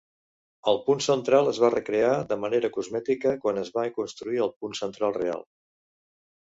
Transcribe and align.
El 0.71 0.79
punt 0.87 1.03
central 1.07 1.49
es 1.51 1.59
va 1.65 1.69
recrear 1.75 2.15
de 2.31 2.39
manera 2.47 2.73
cosmètica 2.79 3.35
quan 3.45 3.63
es 3.67 3.73
va 3.79 3.85
construir 4.01 4.43
el 4.49 4.55
punt 4.63 4.79
central 4.85 5.19
real. 5.25 5.49